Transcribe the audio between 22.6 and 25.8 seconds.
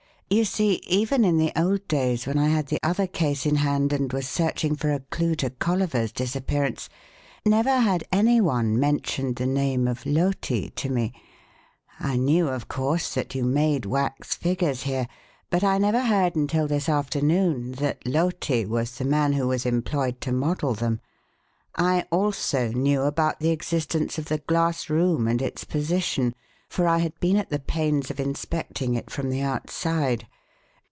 knew about the existence of the glass room and its